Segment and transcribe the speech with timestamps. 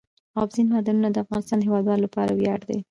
[0.39, 2.79] اوبزین معدنونه د افغانستان د هیوادوالو لپاره ویاړ دی.